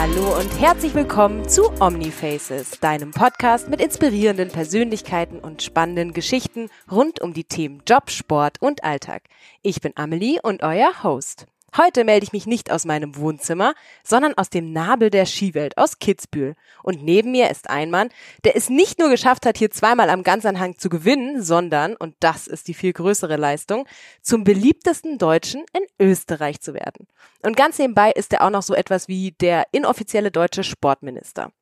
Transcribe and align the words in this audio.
Hallo 0.00 0.34
und 0.38 0.58
herzlich 0.58 0.94
willkommen 0.94 1.46
zu 1.46 1.70
Omnifaces, 1.78 2.80
deinem 2.80 3.10
Podcast 3.10 3.68
mit 3.68 3.82
inspirierenden 3.82 4.48
Persönlichkeiten 4.48 5.40
und 5.40 5.62
spannenden 5.62 6.14
Geschichten 6.14 6.70
rund 6.90 7.20
um 7.20 7.34
die 7.34 7.44
Themen 7.44 7.82
Job, 7.86 8.10
Sport 8.10 8.62
und 8.62 8.82
Alltag. 8.82 9.24
Ich 9.60 9.82
bin 9.82 9.92
Amelie 9.96 10.40
und 10.42 10.62
euer 10.62 11.02
Host. 11.02 11.44
Heute 11.76 12.04
melde 12.04 12.24
ich 12.24 12.32
mich 12.32 12.46
nicht 12.46 12.70
aus 12.70 12.84
meinem 12.84 13.16
Wohnzimmer, 13.16 13.74
sondern 14.02 14.34
aus 14.34 14.50
dem 14.50 14.72
Nabel 14.72 15.10
der 15.10 15.26
Skiwelt 15.26 15.78
aus 15.78 15.98
Kitzbühel. 15.98 16.54
Und 16.82 17.02
neben 17.02 17.30
mir 17.30 17.50
ist 17.50 17.70
ein 17.70 17.90
Mann, 17.90 18.10
der 18.44 18.56
es 18.56 18.68
nicht 18.68 18.98
nur 18.98 19.08
geschafft 19.08 19.46
hat, 19.46 19.58
hier 19.58 19.70
zweimal 19.70 20.10
am 20.10 20.22
Ganzanhang 20.22 20.78
zu 20.78 20.88
gewinnen, 20.88 21.42
sondern, 21.42 21.96
und 21.96 22.14
das 22.20 22.46
ist 22.46 22.68
die 22.68 22.74
viel 22.74 22.92
größere 22.92 23.36
Leistung, 23.36 23.86
zum 24.22 24.44
beliebtesten 24.44 25.18
Deutschen 25.18 25.64
in 25.72 25.84
Österreich 26.04 26.60
zu 26.60 26.74
werden. 26.74 27.06
Und 27.42 27.56
ganz 27.56 27.78
nebenbei 27.78 28.10
ist 28.10 28.32
er 28.32 28.42
auch 28.42 28.50
noch 28.50 28.62
so 28.62 28.74
etwas 28.74 29.08
wie 29.08 29.32
der 29.32 29.64
inoffizielle 29.72 30.30
deutsche 30.30 30.64
Sportminister. 30.64 31.52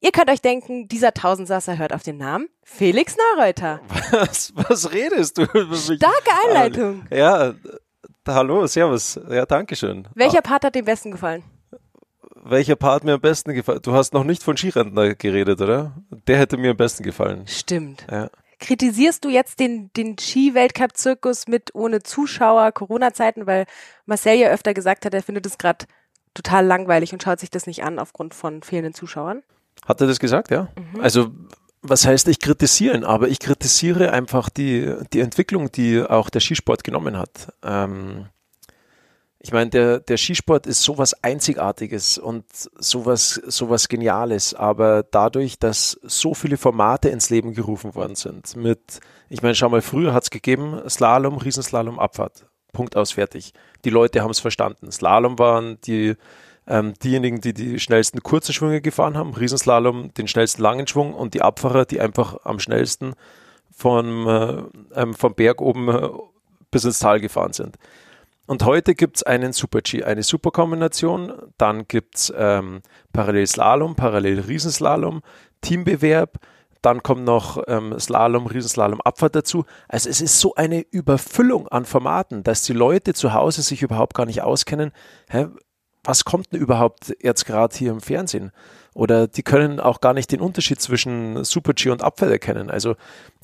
Ihr 0.00 0.12
könnt 0.12 0.30
euch 0.30 0.40
denken, 0.40 0.86
dieser 0.86 1.12
Tausendsasser 1.12 1.76
hört 1.76 1.92
auf 1.92 2.04
den 2.04 2.18
Namen 2.18 2.48
Felix 2.62 3.16
Neureuter. 3.16 3.80
Was, 4.10 4.52
was 4.54 4.92
redest 4.92 5.38
du? 5.38 5.44
Starke 5.74 6.30
Einleitung. 6.46 7.06
Ja, 7.10 7.54
Hallo, 8.28 8.66
Servus. 8.66 9.18
Ja, 9.30 9.46
danke 9.46 9.74
schön. 9.74 10.06
Welcher 10.14 10.42
Part 10.42 10.62
hat 10.62 10.74
dir 10.74 10.80
am 10.80 10.84
besten 10.84 11.10
gefallen? 11.10 11.42
Welcher 12.44 12.76
Part 12.76 13.02
mir 13.02 13.14
am 13.14 13.20
besten 13.20 13.54
gefallen? 13.54 13.80
Du 13.82 13.94
hast 13.94 14.12
noch 14.12 14.22
nicht 14.22 14.42
von 14.42 14.56
Skirentner 14.56 15.14
geredet, 15.14 15.60
oder? 15.62 15.92
Der 16.26 16.38
hätte 16.38 16.58
mir 16.58 16.72
am 16.72 16.76
besten 16.76 17.04
gefallen. 17.04 17.46
Stimmt. 17.46 18.06
Ja. 18.10 18.28
Kritisierst 18.60 19.24
du 19.24 19.30
jetzt 19.30 19.60
den, 19.60 19.90
den 19.96 20.18
Ski-Weltcup-Zirkus 20.18 21.48
mit 21.48 21.74
ohne 21.74 22.02
Zuschauer, 22.02 22.72
Corona-Zeiten, 22.72 23.46
weil 23.46 23.64
Marcel 24.04 24.38
ja 24.38 24.48
öfter 24.48 24.74
gesagt 24.74 25.06
hat, 25.06 25.14
er 25.14 25.22
findet 25.22 25.46
es 25.46 25.56
gerade 25.56 25.86
total 26.34 26.66
langweilig 26.66 27.14
und 27.14 27.22
schaut 27.22 27.40
sich 27.40 27.50
das 27.50 27.66
nicht 27.66 27.82
an 27.82 27.98
aufgrund 27.98 28.34
von 28.34 28.62
fehlenden 28.62 28.92
Zuschauern? 28.92 29.42
Hat 29.86 30.00
er 30.02 30.06
das 30.06 30.18
gesagt, 30.18 30.50
ja? 30.50 30.68
Mhm. 30.76 31.00
Also 31.00 31.30
was 31.82 32.06
heißt, 32.06 32.28
ich 32.28 32.40
kritisiere 32.40 32.96
ihn, 32.96 33.04
aber 33.04 33.28
ich 33.28 33.38
kritisiere 33.38 34.12
einfach 34.12 34.50
die, 34.50 34.94
die 35.12 35.20
Entwicklung, 35.20 35.70
die 35.72 36.02
auch 36.02 36.30
der 36.30 36.40
Skisport 36.40 36.84
genommen 36.84 37.16
hat. 37.16 37.52
Ähm, 37.62 38.26
ich 39.40 39.52
meine, 39.52 39.70
der, 39.70 40.00
der 40.00 40.16
Skisport 40.16 40.66
ist 40.66 40.82
sowas 40.82 41.22
Einzigartiges 41.22 42.18
und 42.18 42.44
sowas, 42.52 43.40
sowas 43.46 43.88
Geniales, 43.88 44.52
aber 44.52 45.04
dadurch, 45.04 45.58
dass 45.58 45.98
so 46.02 46.34
viele 46.34 46.56
Formate 46.56 47.08
ins 47.08 47.30
Leben 47.30 47.54
gerufen 47.54 47.94
worden 47.94 48.16
sind, 48.16 48.56
mit, 48.56 49.00
ich 49.28 49.42
meine, 49.42 49.54
schau 49.54 49.68
mal, 49.68 49.80
früher 49.80 50.12
hat 50.12 50.24
es 50.24 50.30
gegeben, 50.30 50.82
Slalom, 50.88 51.36
Riesenslalom, 51.36 52.00
Abfahrt. 52.00 52.46
Punkt 52.72 52.96
aus, 52.96 53.12
fertig. 53.12 53.52
Die 53.84 53.90
Leute 53.90 54.22
haben 54.22 54.30
es 54.30 54.40
verstanden. 54.40 54.90
Slalom 54.90 55.38
waren 55.38 55.80
die 55.82 56.16
ähm, 56.68 56.94
diejenigen, 57.02 57.40
die 57.40 57.54
die 57.54 57.80
schnellsten 57.80 58.22
kurzen 58.22 58.52
Schwünge 58.52 58.80
gefahren 58.80 59.16
haben, 59.16 59.34
Riesenslalom 59.34 60.12
den 60.14 60.28
schnellsten 60.28 60.62
langen 60.62 60.86
Schwung 60.86 61.14
und 61.14 61.34
die 61.34 61.42
Abfahrer, 61.42 61.86
die 61.86 62.00
einfach 62.00 62.44
am 62.44 62.58
schnellsten 62.60 63.14
vom, 63.74 64.28
äh, 64.28 64.62
ähm, 65.00 65.14
vom 65.14 65.34
Berg 65.34 65.60
oben 65.60 65.88
äh, 65.88 66.08
bis 66.70 66.84
ins 66.84 66.98
Tal 66.98 67.20
gefahren 67.20 67.52
sind. 67.52 67.76
Und 68.46 68.64
heute 68.64 68.94
gibt 68.94 69.18
es 69.18 69.22
einen 69.22 69.52
Super-G, 69.52 70.04
eine 70.04 70.22
Superkombination. 70.22 71.34
Dann 71.58 71.86
gibt 71.86 72.16
es 72.16 72.32
ähm, 72.36 72.80
Parallel-Slalom, 73.12 73.94
Parallel-Riesenslalom, 73.94 75.20
Teambewerb. 75.60 76.38
Dann 76.80 77.02
kommt 77.02 77.24
noch 77.24 77.62
ähm, 77.66 77.98
Slalom, 77.98 78.46
Riesenslalom, 78.46 79.00
Abfahrt 79.02 79.36
dazu. 79.36 79.64
Also 79.86 80.08
es 80.08 80.20
ist 80.20 80.40
so 80.40 80.54
eine 80.54 80.80
Überfüllung 80.80 81.68
an 81.68 81.84
Formaten, 81.84 82.42
dass 82.42 82.62
die 82.62 82.72
Leute 82.72 83.12
zu 83.12 83.34
Hause 83.34 83.62
sich 83.62 83.82
überhaupt 83.82 84.14
gar 84.14 84.24
nicht 84.24 84.42
auskennen. 84.42 84.92
Hä, 85.28 85.48
was 86.04 86.24
kommt 86.24 86.52
denn 86.52 86.60
überhaupt 86.60 87.14
jetzt 87.20 87.44
gerade 87.44 87.76
hier 87.76 87.90
im 87.90 88.00
Fernsehen? 88.00 88.52
Oder 88.94 89.28
die 89.28 89.42
können 89.42 89.78
auch 89.78 90.00
gar 90.00 90.12
nicht 90.12 90.32
den 90.32 90.40
Unterschied 90.40 90.80
zwischen 90.80 91.44
Super-G 91.44 91.90
und 91.90 92.02
Abfall 92.02 92.32
erkennen. 92.32 92.70
Also 92.70 92.96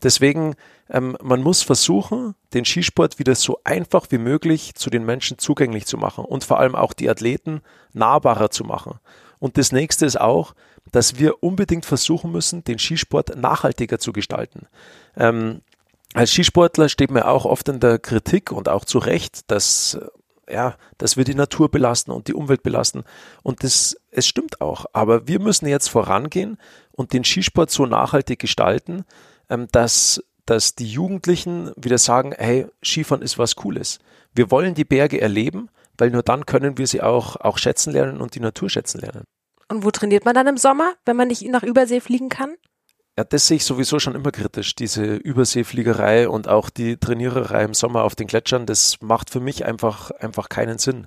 deswegen, 0.03 0.56
ähm, 0.91 1.16
man 1.22 1.43
muss 1.43 1.62
versuchen, 1.62 2.34
den 2.54 2.64
Skisport 2.64 3.19
wieder 3.19 3.34
so 3.34 3.60
einfach 3.62 4.06
wie 4.10 4.19
möglich 4.19 4.75
zu 4.75 4.91
den 4.91 5.04
Menschen 5.04 5.38
zugänglich 5.38 5.87
zu 5.87 5.97
machen 5.97 6.25
und 6.25 6.43
vor 6.43 6.59
allem 6.59 6.75
auch 6.75 6.93
die 6.93 7.09
Athleten 7.09 7.60
nahbarer 7.93 8.50
zu 8.50 8.64
machen. 8.64 8.98
Und 9.38 9.59
das 9.59 9.70
nächste 9.70 10.06
ist 10.06 10.20
auch, 10.20 10.54
dass 10.91 11.19
wir 11.19 11.43
unbedingt 11.43 11.84
versuchen 11.84 12.32
müssen, 12.32 12.64
den 12.64 12.78
Skisport 12.78 13.37
nachhaltiger 13.37 13.98
zu 13.98 14.12
gestalten. 14.12 14.66
Ähm, 15.16 15.60
als 16.14 16.31
Skisportler 16.31 16.88
steht 16.88 17.10
mir 17.10 17.26
auch 17.28 17.44
oft 17.44 17.69
in 17.69 17.81
der 17.81 17.98
Kritik 17.98 18.53
und 18.53 18.69
auch 18.69 18.84
zu 18.84 18.98
Recht, 18.98 19.50
dass 19.50 19.98
ja, 20.50 20.77
dass 20.99 21.16
wir 21.16 21.25
die 21.25 21.34
Natur 21.34 21.71
belasten 21.71 22.10
und 22.10 22.28
die 22.28 22.34
Umwelt 22.34 22.62
belasten. 22.62 23.05
Und 23.43 23.62
das, 23.62 23.97
es 24.10 24.27
stimmt 24.27 24.60
auch. 24.60 24.87
Aber 24.93 25.27
wir 25.28 25.41
müssen 25.41 25.66
jetzt 25.66 25.88
vorangehen 25.88 26.59
und 26.93 27.12
den 27.12 27.25
Skisport 27.25 27.71
so 27.71 27.87
nachhaltig 27.87 28.38
gestalten, 28.38 29.05
ähm, 29.49 29.69
dass, 29.72 30.22
dass 30.47 30.75
die 30.75 30.91
Jugendlichen 30.91 31.72
wieder 31.77 31.99
sagen, 31.99 32.32
hey, 32.37 32.66
Skifahren 32.82 33.22
ist 33.22 33.38
was 33.38 33.56
Cooles. 33.56 33.99
Wir 34.34 34.50
wollen 34.50 34.75
die 34.75 34.84
Berge 34.84 35.21
erleben, 35.21 35.71
weil 35.97 36.10
nur 36.10 36.22
dann 36.22 36.47
können 36.47 36.78
wir 36.78 36.87
sie 36.87 37.03
auch, 37.03 37.37
auch 37.37 37.59
schätzen 37.59 37.93
lernen 37.93 38.21
und 38.21 38.34
die 38.34 38.41
Natur 38.41 38.69
schätzen 38.69 39.00
lernen. 39.00 39.25
Und 39.69 39.84
wo 39.84 39.91
trainiert 39.91 40.25
man 40.25 40.34
dann 40.34 40.47
im 40.47 40.59
Sommer, 40.59 40.94
wenn 41.05 41.16
man 41.16 41.28
nicht 41.28 41.43
nach 41.49 41.62
Übersee 41.62 42.00
fliegen 42.00 42.28
kann? 42.28 42.55
Ja, 43.16 43.22
das 43.22 43.47
sehe 43.47 43.58
ich 43.58 43.64
sowieso 43.64 44.00
schon 44.00 44.16
immer 44.16 44.32
kritisch. 44.32 44.75
Diese 44.75 45.14
Überseefliegerei 45.14 46.28
und 46.28 46.48
auch 46.48 46.69
die 46.69 46.97
Trainiererei 46.97 47.62
im 47.62 47.75
Sommer 47.75 48.02
auf 48.02 48.16
den 48.16 48.26
Gletschern, 48.26 48.66
das 48.66 49.00
macht 49.00 49.30
für 49.30 49.38
mich 49.38 49.64
einfach, 49.64 50.10
einfach 50.10 50.48
keinen 50.48 50.78
Sinn. 50.78 51.06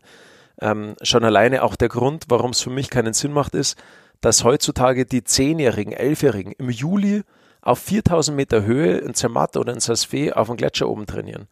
Ähm, 0.62 0.96
schon 1.02 1.26
alleine 1.26 1.64
auch 1.64 1.76
der 1.76 1.90
Grund, 1.90 2.26
warum 2.30 2.52
es 2.52 2.62
für 2.62 2.70
mich 2.70 2.90
keinen 2.90 3.14
Sinn 3.14 3.34
macht, 3.34 3.56
ist, 3.56 3.78
dass 4.22 4.46
heutzutage 4.46 5.06
die 5.06 5.24
Zehnjährigen, 5.24 5.92
Elfjährigen 5.92 6.54
im 6.54 6.70
Juli 6.70 7.24
auf 7.62 7.80
4000 7.80 8.36
Meter 8.36 8.64
Höhe 8.64 8.98
in 9.00 9.14
Zermatt 9.14 9.58
oder 9.58 9.74
in 9.74 9.82
Sasfee 9.82 10.32
auf 10.32 10.48
dem 10.48 10.56
Gletscher 10.56 10.88
oben 10.88 11.08
trainieren. 11.08 11.48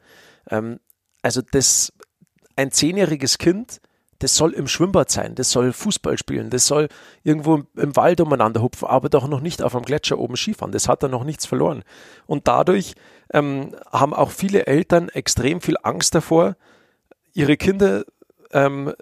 Ähm, 0.49 0.79
also 1.21 1.41
das, 1.41 1.91
ein 2.55 2.71
zehnjähriges 2.71 3.37
Kind 3.37 3.81
das 4.19 4.35
soll 4.35 4.53
im 4.53 4.67
Schwimmbad 4.67 5.09
sein, 5.09 5.35
das 5.35 5.51
soll 5.51 5.73
Fußball 5.73 6.17
spielen, 6.17 6.49
das 6.49 6.67
soll 6.67 6.87
irgendwo 7.23 7.63
im 7.75 7.95
Wald 7.95 8.21
umeinander 8.21 8.61
hupfen, 8.61 8.87
aber 8.87 9.09
doch 9.09 9.27
noch 9.27 9.41
nicht 9.41 9.61
auf 9.61 9.75
einem 9.75 9.85
Gletscher 9.85 10.17
oben 10.17 10.37
Skifahren. 10.37 10.71
Das 10.71 10.87
hat 10.87 11.03
da 11.03 11.07
noch 11.07 11.23
nichts 11.23 11.45
verloren. 11.45 11.83
Und 12.25 12.47
dadurch 12.47 12.95
ähm, 13.33 13.75
haben 13.91 14.13
auch 14.13 14.31
viele 14.31 14.67
Eltern 14.67 15.09
extrem 15.09 15.61
viel 15.61 15.75
Angst 15.83 16.15
davor, 16.15 16.55
ihre 17.33 17.57
Kinder 17.57 18.05
ähm, 18.51 18.93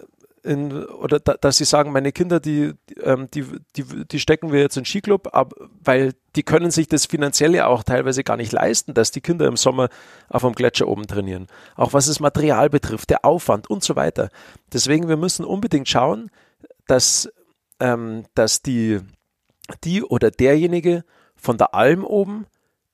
in, 0.44 0.86
oder 0.86 1.20
da, 1.20 1.36
dass 1.36 1.58
sie 1.58 1.66
sagen, 1.66 1.92
meine 1.92 2.12
Kinder, 2.12 2.40
die, 2.40 2.74
ähm, 3.02 3.30
die, 3.34 3.46
die, 3.76 4.06
die 4.06 4.20
stecken 4.20 4.52
wir 4.52 4.60
jetzt 4.60 4.78
in 4.78 4.86
Skiclub, 4.86 5.34
ab, 5.34 5.54
weil 5.84 6.14
die 6.36 6.44
können 6.44 6.70
sich 6.70 6.88
das 6.88 7.06
finanzielle 7.06 7.68
auch 7.68 7.84
teilweise 7.84 8.24
gar 8.24 8.38
nicht 8.38 8.52
leisten, 8.52 8.94
dass 8.94 9.12
die 9.12 9.22
Kinder 9.22 9.48
im 9.48 9.58
Sommer 9.58 9.90
auf 10.30 10.44
einem 10.44 10.56
Gletscher 10.56 10.88
oben 10.88 11.08
trainieren. 11.08 11.48
Auch 11.76 11.94
was 11.94 12.08
das 12.08 12.20
Material 12.20 12.70
betrifft, 12.70 13.10
der 13.10 13.24
Aufwand 13.24 13.70
und 13.70 13.84
so 13.84 13.96
weiter. 13.96 14.30
Deswegen, 14.72 15.08
wir 15.08 15.18
müssen 15.18 15.46
unbedingt 15.46 15.88
schauen, 15.88 16.30
dass, 16.88 17.32
ähm, 17.80 18.26
dass 18.36 18.62
die, 18.62 19.00
die 19.84 20.04
oder 20.04 20.30
derjenige 20.30 21.06
von 21.36 21.58
der 21.58 21.74
Alm 21.74 22.04
oben 22.04 22.46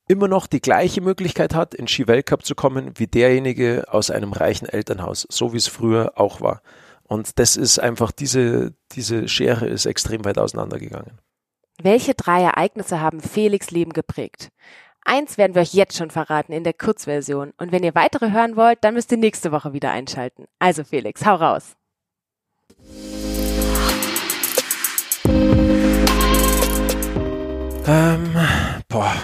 immer 0.07 0.27
noch 0.27 0.47
die 0.47 0.61
gleiche 0.61 1.01
Möglichkeit 1.01 1.53
hat, 1.53 1.73
in 1.73 1.87
Ski-Weltcup 1.87 2.43
zu 2.43 2.55
kommen, 2.55 2.93
wie 2.95 3.07
derjenige 3.07 3.85
aus 3.89 4.09
einem 4.09 4.33
reichen 4.33 4.67
Elternhaus, 4.67 5.27
so 5.29 5.53
wie 5.53 5.57
es 5.57 5.67
früher 5.67 6.13
auch 6.15 6.41
war. 6.41 6.61
Und 7.09 7.39
das 7.39 7.57
ist 7.57 7.79
einfach, 7.79 8.11
diese, 8.11 8.75
diese 8.91 9.27
Schere 9.27 9.65
ist 9.65 9.87
extrem 9.87 10.25
weit 10.25 10.37
auseinandergegangen. 10.37 11.17
Welche 11.81 12.13
drei 12.13 12.43
Ereignisse 12.43 13.01
haben 13.01 13.19
Felix 13.19 13.71
Leben 13.71 13.93
geprägt? 13.93 14.49
Eins 15.03 15.39
werden 15.39 15.55
wir 15.55 15.63
euch 15.63 15.73
jetzt 15.73 15.97
schon 15.97 16.11
verraten 16.11 16.53
in 16.53 16.63
der 16.63 16.73
Kurzversion. 16.73 17.51
Und 17.57 17.71
wenn 17.71 17.83
ihr 17.83 17.95
weitere 17.95 18.31
hören 18.31 18.55
wollt, 18.55 18.83
dann 18.83 18.93
müsst 18.93 19.11
ihr 19.11 19.17
nächste 19.17 19.51
Woche 19.51 19.73
wieder 19.73 19.89
einschalten. 19.89 20.45
Also 20.59 20.83
Felix, 20.83 21.25
hau 21.25 21.33
raus. 21.33 21.75
Ähm, 27.87 28.35
boah, 28.87 29.15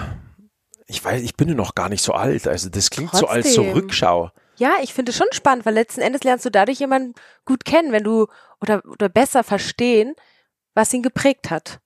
ich 0.87 1.05
weiß, 1.05 1.21
ich 1.21 1.35
bin 1.35 1.49
ja 1.49 1.53
noch 1.53 1.75
gar 1.75 1.89
nicht 1.89 2.01
so 2.01 2.13
alt. 2.13 2.47
Also 2.47 2.69
das 2.69 2.89
klingt 2.89 3.11
Trotzdem. 3.11 3.27
so 3.27 3.31
als 3.31 3.53
so 3.53 3.61
Rückschau. 3.61 4.31
Ja, 4.57 4.75
ich 4.81 4.93
finde 4.93 5.11
es 5.11 5.17
schon 5.17 5.27
spannend, 5.31 5.65
weil 5.65 5.73
letzten 5.73 6.01
Endes 6.01 6.23
lernst 6.23 6.45
du 6.45 6.49
dadurch 6.49 6.79
jemanden 6.79 7.13
gut 7.45 7.65
kennen, 7.65 7.91
wenn 7.91 8.03
du 8.03 8.27
oder, 8.61 8.81
oder 8.85 9.09
besser 9.09 9.43
verstehen, 9.43 10.15
was 10.73 10.93
ihn 10.93 11.03
geprägt 11.03 11.49
hat. 11.49 11.79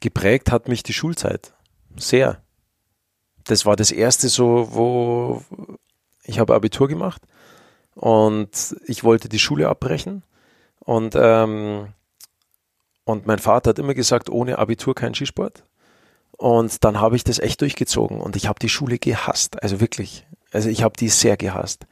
Geprägt 0.00 0.52
hat 0.52 0.68
mich 0.68 0.82
die 0.82 0.92
Schulzeit. 0.92 1.54
Sehr. 1.96 2.42
Das 3.44 3.64
war 3.64 3.76
das 3.76 3.90
erste 3.90 4.28
so, 4.28 4.68
wo 4.72 5.42
ich 6.24 6.38
habe 6.38 6.54
Abitur 6.54 6.88
gemacht 6.88 7.22
und 7.94 8.76
ich 8.86 9.04
wollte 9.04 9.28
die 9.28 9.38
Schule 9.38 9.68
abbrechen 9.68 10.22
und 10.80 11.14
ähm, 11.16 11.92
und 13.04 13.24
mein 13.26 13.38
Vater 13.38 13.70
hat 13.70 13.78
immer 13.78 13.94
gesagt, 13.94 14.28
ohne 14.28 14.58
Abitur 14.58 14.94
kein 14.96 15.14
Skisport. 15.14 15.62
Und 16.32 16.82
dann 16.84 17.00
habe 17.00 17.14
ich 17.14 17.22
das 17.22 17.38
echt 17.38 17.60
durchgezogen 17.60 18.20
und 18.20 18.34
ich 18.34 18.48
habe 18.48 18.58
die 18.58 18.68
Schule 18.68 18.98
gehasst, 18.98 19.62
also 19.62 19.80
wirklich. 19.80 20.26
Also 20.56 20.70
ich 20.70 20.82
habe 20.82 20.96
die 20.98 21.10
sehr 21.10 21.36
gehasst. 21.36 21.86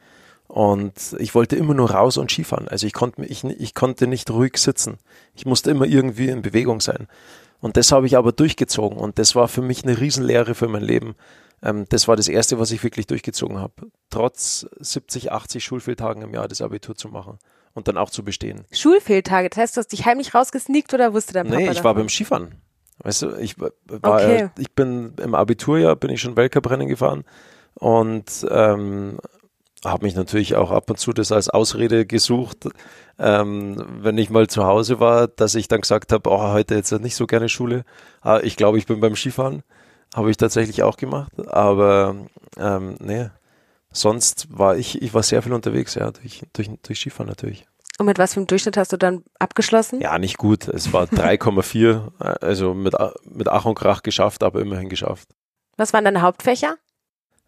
Und 0.47 0.93
ich 1.19 1.35
wollte 1.35 1.55
immer 1.55 1.75
nur 1.75 1.91
raus 1.91 2.17
und 2.17 2.31
Skifahren. 2.31 2.67
Also 2.67 2.87
ich 2.87 2.93
konnte, 2.93 3.23
ich, 3.25 3.43
ich 3.43 3.75
konnte 3.75 4.07
nicht 4.07 4.31
ruhig 4.31 4.57
sitzen. 4.57 4.97
Ich 5.35 5.45
musste 5.45 5.69
immer 5.69 5.85
irgendwie 5.85 6.29
in 6.29 6.41
Bewegung 6.41 6.81
sein. 6.81 7.07
Und 7.61 7.77
das 7.77 7.91
habe 7.91 8.07
ich 8.07 8.17
aber 8.17 8.31
durchgezogen. 8.31 8.97
Und 8.97 9.19
das 9.19 9.35
war 9.35 9.47
für 9.47 9.61
mich 9.61 9.83
eine 9.83 9.99
Riesenlehre 9.99 10.55
für 10.55 10.67
mein 10.67 10.81
Leben. 10.81 11.13
Ähm, 11.61 11.85
das 11.89 12.07
war 12.07 12.15
das 12.15 12.27
Erste, 12.27 12.57
was 12.59 12.71
ich 12.71 12.83
wirklich 12.83 13.05
durchgezogen 13.05 13.59
habe. 13.59 13.73
Trotz 14.09 14.65
70, 14.79 15.31
80 15.31 15.63
Schulfehltagen 15.63 16.23
im 16.23 16.33
Jahr 16.33 16.47
das 16.47 16.61
Abitur 16.61 16.95
zu 16.95 17.09
machen 17.09 17.37
und 17.75 17.87
dann 17.87 17.97
auch 17.97 18.09
zu 18.09 18.23
bestehen. 18.23 18.65
Schulfehltage, 18.71 19.49
das 19.49 19.57
heißt, 19.59 19.77
du 19.77 19.79
hast 19.81 19.91
dich 19.91 20.05
heimlich 20.05 20.33
rausgesneakt 20.33 20.91
oder 20.93 21.13
wusste 21.13 21.33
dein 21.33 21.45
Papa 21.45 21.57
Nee, 21.57 21.63
ich 21.65 21.69
davon? 21.77 21.83
war 21.83 21.93
beim 21.93 22.09
Skifahren. 22.09 22.55
Weißt 23.03 23.21
du, 23.21 23.35
ich 23.35 23.59
war, 23.59 23.69
Okay. 24.01 24.49
ich 24.57 24.71
bin 24.71 25.13
im 25.21 25.35
Abiturjahr, 25.35 25.95
bin 25.95 26.09
ich 26.09 26.21
schon 26.21 26.35
Weltcuprennen 26.35 26.87
gefahren 26.87 27.25
und 27.75 28.45
ähm, 28.49 29.19
habe 29.83 30.05
mich 30.05 30.15
natürlich 30.15 30.55
auch 30.55 30.71
ab 30.71 30.89
und 30.89 30.97
zu 30.97 31.13
das 31.13 31.31
als 31.31 31.49
Ausrede 31.49 32.05
gesucht, 32.05 32.67
ähm, 33.19 33.83
wenn 34.01 34.17
ich 34.17 34.29
mal 34.29 34.47
zu 34.47 34.65
Hause 34.65 34.99
war, 34.99 35.27
dass 35.27 35.55
ich 35.55 35.67
dann 35.67 35.81
gesagt 35.81 36.11
habe, 36.11 36.29
oh, 36.29 36.51
heute 36.51 36.75
jetzt 36.75 36.91
nicht 36.91 37.15
so 37.15 37.27
gerne 37.27 37.49
Schule. 37.49 37.85
Ah, 38.21 38.39
ich 38.41 38.57
glaube, 38.57 38.77
ich 38.77 38.85
bin 38.85 38.99
beim 38.99 39.15
Skifahren. 39.15 39.63
Habe 40.13 40.31
ich 40.31 40.37
tatsächlich 40.37 40.83
auch 40.83 40.97
gemacht. 40.97 41.31
Aber 41.47 42.15
ähm, 42.57 42.95
nee, 42.99 43.29
sonst 43.91 44.47
war 44.49 44.77
ich, 44.77 45.01
ich 45.01 45.13
war 45.13 45.23
sehr 45.23 45.41
viel 45.41 45.53
unterwegs, 45.53 45.95
ja, 45.95 46.11
durch, 46.11 46.43
durch, 46.53 46.69
durch 46.81 46.99
Skifahren 46.99 47.27
natürlich. 47.27 47.65
Und 47.97 48.07
mit 48.07 48.19
was 48.19 48.33
für 48.33 48.41
einem 48.41 48.47
Durchschnitt 48.47 48.75
hast 48.75 48.91
du 48.91 48.97
dann 48.97 49.23
abgeschlossen? 49.39 50.01
Ja, 50.01 50.17
nicht 50.19 50.37
gut. 50.37 50.67
Es 50.67 50.91
war 50.91 51.05
3,4, 51.05 52.41
also 52.41 52.73
mit, 52.73 52.93
mit 53.23 53.47
Ach 53.47 53.63
und 53.63 53.75
Krach 53.75 54.03
geschafft, 54.03 54.43
aber 54.43 54.59
immerhin 54.59 54.89
geschafft. 54.89 55.29
Was 55.77 55.93
waren 55.93 56.03
deine 56.03 56.21
Hauptfächer? 56.21 56.75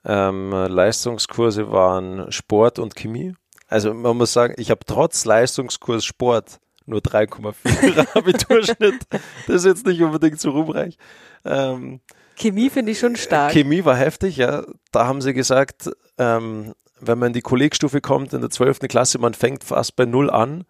Ähm, 0.07 0.51
Leistungskurse 0.51 1.69
waren 1.71 2.31
Sport 2.31 2.79
und 2.79 2.95
Chemie. 2.95 3.33
Also 3.67 3.93
man 3.93 4.15
muss 4.15 4.31
sagen, 4.31 4.55
ich 4.57 4.71
habe 4.71 4.85
trotz 4.85 5.25
Leistungskurs 5.25 6.05
Sport 6.05 6.59
nur 6.85 7.01
3,4 7.01 8.07
Abiturschnitt. 8.17 9.01
Das 9.45 9.57
ist 9.57 9.65
jetzt 9.65 9.85
nicht 9.85 10.01
unbedingt 10.01 10.39
so 10.39 10.51
ruhmreich. 10.51 10.97
Ähm, 11.43 11.99
Chemie 12.37 12.69
finde 12.69 12.93
ich 12.93 12.99
schon 12.99 13.17
stark. 13.17 13.51
Chemie 13.51 13.83
war 13.83 13.97
heftig, 13.97 14.37
ja. 14.37 14.63
Da 14.93 15.05
haben 15.05 15.21
sie 15.21 15.33
gesagt, 15.33 15.89
ähm, 16.17 16.73
wenn 17.01 17.19
man 17.19 17.27
in 17.27 17.33
die 17.33 17.41
Kollegstufe 17.41 17.99
kommt, 17.99 18.31
in 18.33 18.41
der 18.41 18.49
12. 18.49 18.79
Klasse, 18.87 19.19
man 19.19 19.33
fängt 19.33 19.65
fast 19.65 19.97
bei 19.97 20.05
Null 20.05 20.29
an. 20.29 20.63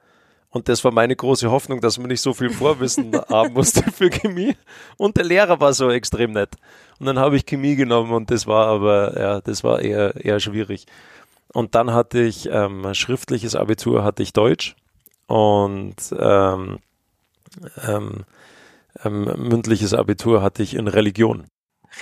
Und 0.58 0.68
das 0.68 0.84
war 0.84 0.92
meine 0.92 1.16
große 1.16 1.52
Hoffnung, 1.52 1.82
dass 1.82 2.00
man 2.00 2.08
nicht 2.08 2.20
so 2.20 2.34
viel 2.34 2.50
Vorwissen 2.50 3.14
haben 3.30 3.54
musste 3.54 3.84
für 3.92 4.10
Chemie. 4.10 4.58
Und 4.98 5.16
der 5.16 5.24
Lehrer 5.24 5.60
war 5.60 5.72
so 5.72 5.92
extrem 5.92 6.32
nett. 6.32 6.56
Und 6.98 7.06
dann 7.06 7.20
habe 7.20 7.38
ich 7.38 7.46
Chemie 7.46 7.76
genommen 7.76 8.12
und 8.12 8.32
das 8.32 8.48
war 8.48 8.66
aber, 8.66 9.20
ja, 9.20 9.42
das 9.42 9.64
war 9.64 9.80
eher, 9.80 10.16
eher 10.16 10.40
schwierig. 10.40 10.88
Und 11.54 11.76
dann 11.76 11.94
hatte 11.94 12.22
ich 12.22 12.50
ähm, 12.52 12.92
schriftliches 12.96 13.56
Abitur, 13.56 14.04
hatte 14.04 14.24
ich 14.24 14.34
Deutsch 14.34 14.76
und 15.28 15.96
ähm, 16.18 16.80
ähm, 17.88 18.26
ähm, 19.06 19.24
mündliches 19.38 19.94
Abitur 19.94 20.42
hatte 20.42 20.64
ich 20.64 20.74
in 20.74 20.88
Religion. 20.88 21.46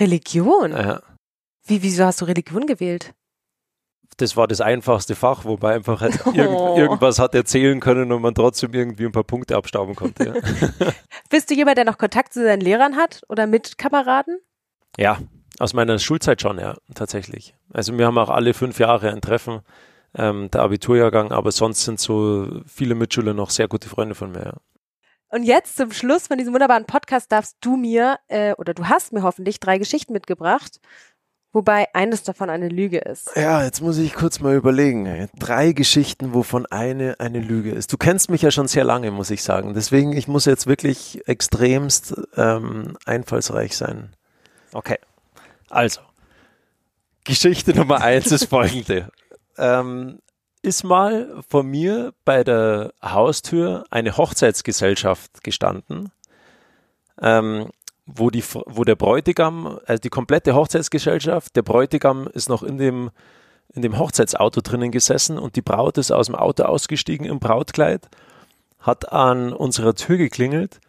Religion? 0.00 0.70
Ja. 0.72 1.02
Wie, 1.66 1.82
wieso 1.82 2.06
hast 2.06 2.22
du 2.22 2.24
Religion 2.24 2.66
gewählt? 2.66 3.12
Das 4.18 4.36
war 4.36 4.46
das 4.48 4.60
einfachste 4.60 5.14
Fach, 5.14 5.44
wobei 5.44 5.74
einfach 5.74 6.00
halt 6.00 6.14
irgend, 6.34 6.56
Oh. 6.58 6.76
irgendwas 6.76 7.18
hat 7.18 7.34
erzählen 7.34 7.80
können 7.80 8.12
und 8.12 8.22
man 8.22 8.34
trotzdem 8.34 8.72
irgendwie 8.72 9.04
ein 9.06 9.12
paar 9.12 9.24
Punkte 9.24 9.56
abstauben 9.56 9.94
konnte. 9.94 10.34
Ja. 10.80 10.92
Bist 11.30 11.50
du 11.50 11.54
jemand, 11.54 11.78
der 11.78 11.84
noch 11.84 11.98
Kontakt 11.98 12.32
zu 12.32 12.42
seinen 12.42 12.60
Lehrern 12.60 12.96
hat 12.96 13.22
oder 13.28 13.46
mit 13.46 13.78
Kameraden? 13.78 14.38
ja, 14.98 15.18
aus 15.58 15.72
meiner 15.74 15.98
Schulzeit 15.98 16.40
schon, 16.42 16.58
ja, 16.58 16.76
tatsächlich. 16.94 17.54
Also 17.72 17.96
wir 17.96 18.06
haben 18.06 18.18
auch 18.18 18.28
alle 18.30 18.52
fünf 18.52 18.78
Jahre 18.78 19.10
ein 19.10 19.22
Treffen, 19.22 19.60
ähm, 20.14 20.50
der 20.50 20.60
Abiturjahrgang, 20.62 21.32
aber 21.32 21.50
sonst 21.50 21.84
sind 21.84 21.98
so 21.98 22.60
viele 22.66 22.94
Mitschüler 22.94 23.32
noch 23.34 23.48
sehr 23.50 23.66
gute 23.68 23.88
Freunde 23.88 24.14
von 24.14 24.32
mir. 24.32 24.44
Ja. 24.44 24.52
Und 25.28 25.44
jetzt 25.44 25.76
zum 25.76 25.92
Schluss 25.92 26.28
von 26.28 26.36
diesem 26.38 26.52
wunderbaren 26.52 26.84
Podcast 26.84 27.32
darfst 27.32 27.56
du 27.60 27.76
mir, 27.76 28.18
äh, 28.28 28.54
oder 28.54 28.74
du 28.74 28.88
hast 28.88 29.12
mir 29.14 29.22
hoffentlich 29.22 29.58
drei 29.58 29.78
Geschichten 29.78 30.12
mitgebracht, 30.12 30.78
wobei 31.56 31.88
eines 31.94 32.22
davon 32.22 32.50
eine 32.50 32.68
Lüge 32.68 32.98
ist. 32.98 33.30
Ja, 33.34 33.64
jetzt 33.64 33.80
muss 33.80 33.96
ich 33.96 34.12
kurz 34.12 34.40
mal 34.40 34.54
überlegen. 34.54 35.26
Drei 35.38 35.72
Geschichten, 35.72 36.34
wovon 36.34 36.66
eine 36.66 37.18
eine 37.18 37.40
Lüge 37.40 37.70
ist. 37.70 37.90
Du 37.94 37.96
kennst 37.96 38.28
mich 38.28 38.42
ja 38.42 38.50
schon 38.50 38.68
sehr 38.68 38.84
lange, 38.84 39.10
muss 39.10 39.30
ich 39.30 39.42
sagen. 39.42 39.72
Deswegen, 39.72 40.12
ich 40.12 40.28
muss 40.28 40.44
jetzt 40.44 40.66
wirklich 40.66 41.26
extremst 41.26 42.14
ähm, 42.36 42.98
einfallsreich 43.06 43.74
sein. 43.74 44.14
Okay, 44.74 44.98
also. 45.70 46.02
Geschichte 47.24 47.74
Nummer 47.74 48.02
eins 48.02 48.30
ist 48.30 48.50
folgende. 48.50 49.08
Ähm, 49.56 50.18
ist 50.60 50.84
mal 50.84 51.42
vor 51.48 51.62
mir 51.62 52.12
bei 52.26 52.44
der 52.44 52.92
Haustür 53.02 53.84
eine 53.88 54.18
Hochzeitsgesellschaft 54.18 55.42
gestanden, 55.42 56.12
ähm, 57.22 57.70
wo, 58.06 58.30
die, 58.30 58.44
wo 58.66 58.84
der 58.84 58.94
Bräutigam, 58.94 59.78
also 59.84 60.00
die 60.00 60.08
komplette 60.08 60.54
Hochzeitsgesellschaft, 60.54 61.56
der 61.56 61.62
Bräutigam 61.62 62.28
ist 62.28 62.48
noch 62.48 62.62
in 62.62 62.78
dem, 62.78 63.10
in 63.74 63.82
dem 63.82 63.98
Hochzeitsauto 63.98 64.60
drinnen 64.60 64.92
gesessen 64.92 65.38
und 65.38 65.56
die 65.56 65.62
Braut 65.62 65.98
ist 65.98 66.12
aus 66.12 66.26
dem 66.26 66.36
Auto 66.36 66.62
ausgestiegen 66.62 67.26
im 67.26 67.40
Brautkleid, 67.40 68.08
hat 68.78 69.12
an 69.12 69.52
unserer 69.52 69.94
Tür 69.94 70.16
geklingelt. 70.16 70.80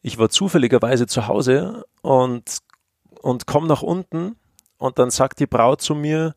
Ich 0.00 0.18
war 0.18 0.30
zufälligerweise 0.30 1.06
zu 1.06 1.28
Hause 1.28 1.84
und, 2.00 2.58
und 3.20 3.46
komme 3.46 3.68
nach 3.68 3.82
unten 3.82 4.36
und 4.78 4.98
dann 4.98 5.10
sagt 5.10 5.40
die 5.40 5.46
Braut 5.46 5.82
zu 5.82 5.94
mir, 5.94 6.34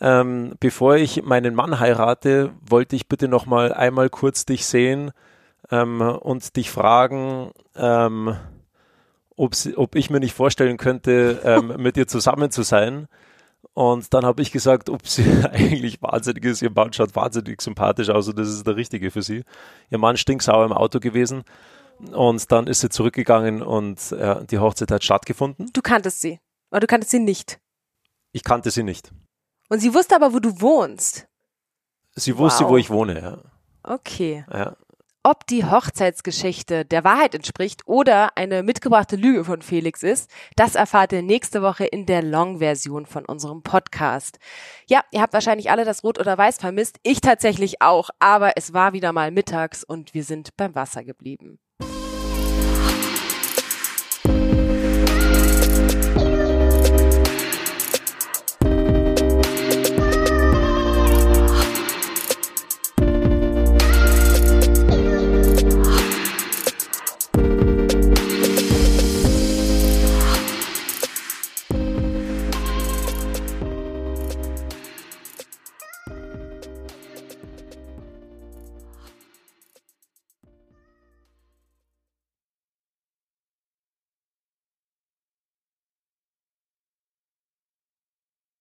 ähm, 0.00 0.54
bevor 0.60 0.96
ich 0.96 1.24
meinen 1.24 1.56
Mann 1.56 1.80
heirate, 1.80 2.52
wollte 2.64 2.94
ich 2.94 3.08
bitte 3.08 3.26
noch 3.26 3.46
mal 3.46 3.72
einmal 3.72 4.08
kurz 4.08 4.46
dich 4.46 4.64
sehen 4.66 5.10
ähm, 5.72 6.00
und 6.00 6.54
dich 6.54 6.70
fragen, 6.70 7.50
ähm, 7.74 8.36
ob 9.38 9.94
ich 9.94 10.10
mir 10.10 10.20
nicht 10.20 10.34
vorstellen 10.34 10.76
könnte, 10.76 11.40
ähm, 11.44 11.74
mit 11.82 11.96
ihr 11.96 12.06
zusammen 12.08 12.50
zu 12.50 12.62
sein. 12.62 13.08
Und 13.74 14.12
dann 14.14 14.24
habe 14.24 14.42
ich 14.42 14.52
gesagt, 14.52 14.88
ob 14.90 15.06
sie 15.06 15.24
eigentlich 15.52 16.02
wahnsinnig 16.02 16.44
ist. 16.44 16.62
Ihr 16.62 16.70
Mann 16.70 16.92
schaut 16.92 17.14
wahnsinnig 17.16 17.60
sympathisch 17.62 18.10
aus 18.10 18.28
und 18.28 18.38
das 18.38 18.48
ist 18.48 18.66
der 18.66 18.76
Richtige 18.76 19.10
für 19.10 19.22
sie. 19.22 19.44
Ihr 19.90 19.98
Mann 19.98 20.16
stinksauer 20.16 20.64
im 20.64 20.72
Auto 20.72 21.00
gewesen. 21.00 21.44
Und 22.12 22.50
dann 22.52 22.66
ist 22.68 22.80
sie 22.80 22.88
zurückgegangen 22.90 23.62
und 23.62 24.12
äh, 24.12 24.44
die 24.46 24.58
Hochzeit 24.58 24.90
hat 24.90 25.02
stattgefunden. 25.02 25.70
Du 25.72 25.80
kanntest 25.82 26.20
sie. 26.20 26.38
Oder 26.70 26.80
du 26.80 26.86
kanntest 26.86 27.10
sie 27.10 27.18
nicht. 27.18 27.58
Ich 28.32 28.44
kannte 28.44 28.70
sie 28.70 28.82
nicht. 28.84 29.10
Und 29.68 29.80
sie 29.80 29.92
wusste 29.94 30.14
aber, 30.14 30.32
wo 30.32 30.38
du 30.38 30.60
wohnst. 30.60 31.26
Sie 32.14 32.36
wusste, 32.38 32.64
Wow. 32.64 32.70
wo 32.70 32.76
ich 32.76 32.90
wohne. 32.90 33.20
Ja. 33.20 33.38
Okay. 33.82 34.44
Ja. 34.52 34.76
Ob 35.30 35.46
die 35.46 35.66
Hochzeitsgeschichte 35.66 36.86
der 36.86 37.04
Wahrheit 37.04 37.34
entspricht 37.34 37.82
oder 37.84 38.34
eine 38.38 38.62
mitgebrachte 38.62 39.14
Lüge 39.16 39.44
von 39.44 39.60
Felix 39.60 40.02
ist, 40.02 40.30
das 40.56 40.74
erfahrt 40.74 41.12
ihr 41.12 41.20
nächste 41.20 41.60
Woche 41.60 41.84
in 41.84 42.06
der 42.06 42.22
Long-Version 42.22 43.04
von 43.04 43.26
unserem 43.26 43.62
Podcast. 43.62 44.38
Ja, 44.86 45.02
ihr 45.10 45.20
habt 45.20 45.34
wahrscheinlich 45.34 45.70
alle 45.70 45.84
das 45.84 46.02
Rot 46.02 46.18
oder 46.18 46.38
Weiß 46.38 46.56
vermisst. 46.56 46.98
Ich 47.02 47.20
tatsächlich 47.20 47.82
auch, 47.82 48.08
aber 48.18 48.52
es 48.56 48.72
war 48.72 48.94
wieder 48.94 49.12
mal 49.12 49.30
mittags 49.30 49.84
und 49.84 50.14
wir 50.14 50.24
sind 50.24 50.56
beim 50.56 50.74
Wasser 50.74 51.04
geblieben. 51.04 51.58